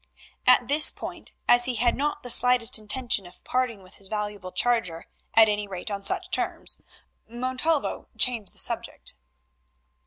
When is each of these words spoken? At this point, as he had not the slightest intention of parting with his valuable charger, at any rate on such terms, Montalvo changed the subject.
At 0.47 0.67
this 0.67 0.89
point, 0.89 1.31
as 1.47 1.65
he 1.65 1.75
had 1.75 1.95
not 1.95 2.23
the 2.23 2.31
slightest 2.31 2.79
intention 2.79 3.27
of 3.27 3.43
parting 3.43 3.83
with 3.83 3.97
his 3.97 4.07
valuable 4.07 4.51
charger, 4.51 5.05
at 5.35 5.47
any 5.47 5.67
rate 5.67 5.91
on 5.91 6.01
such 6.01 6.31
terms, 6.31 6.81
Montalvo 7.29 8.07
changed 8.17 8.51
the 8.51 8.57
subject. 8.57 9.13